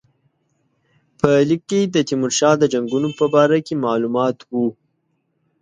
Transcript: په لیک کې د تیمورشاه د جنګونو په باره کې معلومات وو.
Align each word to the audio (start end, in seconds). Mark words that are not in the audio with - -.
په 1.19 1.29
لیک 1.49 1.61
کې 1.69 1.79
د 1.93 1.95
تیمورشاه 2.09 2.55
د 2.59 2.63
جنګونو 2.73 3.09
په 3.19 3.25
باره 3.33 3.57
کې 3.67 3.75
معلومات 3.85 4.37
وو. 4.51 4.67